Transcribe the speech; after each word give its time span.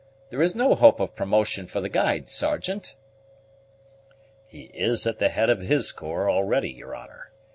There 0.31 0.41
is 0.41 0.55
no 0.55 0.73
hope 0.73 0.99
of 0.99 1.15
promotion 1.15 1.67
for 1.67 1.79
the 1.79 1.87
guide, 1.87 2.27
Sergeant." 2.27 2.95
"He 4.47 4.63
is 4.73 5.05
at 5.05 5.19
the 5.19 5.29
head 5.29 5.51
of 5.51 5.61
his 5.61 5.91
corps 5.91 6.27
already, 6.27 6.71
your 6.71 6.95
honor. 6.95 7.29